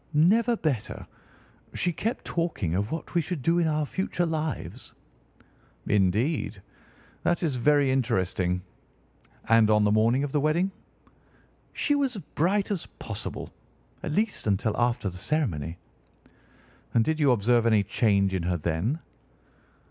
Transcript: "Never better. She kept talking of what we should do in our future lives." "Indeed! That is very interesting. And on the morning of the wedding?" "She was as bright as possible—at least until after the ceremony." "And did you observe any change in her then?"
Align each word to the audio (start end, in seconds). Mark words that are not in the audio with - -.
"Never 0.15 0.57
better. 0.57 1.05
She 1.75 1.93
kept 1.93 2.25
talking 2.25 2.73
of 2.73 2.91
what 2.91 3.13
we 3.13 3.21
should 3.21 3.43
do 3.43 3.59
in 3.59 3.67
our 3.67 3.85
future 3.85 4.25
lives." 4.25 4.95
"Indeed! 5.85 6.59
That 7.21 7.43
is 7.43 7.55
very 7.57 7.91
interesting. 7.91 8.63
And 9.47 9.69
on 9.69 9.83
the 9.83 9.91
morning 9.91 10.23
of 10.23 10.31
the 10.31 10.39
wedding?" 10.41 10.71
"She 11.73 11.93
was 11.93 12.15
as 12.15 12.23
bright 12.33 12.71
as 12.71 12.87
possible—at 12.97 14.11
least 14.11 14.47
until 14.47 14.75
after 14.75 15.07
the 15.07 15.17
ceremony." 15.19 15.77
"And 16.95 17.05
did 17.05 17.19
you 17.19 17.31
observe 17.31 17.67
any 17.67 17.83
change 17.83 18.33
in 18.33 18.41
her 18.41 18.57
then?" 18.57 19.01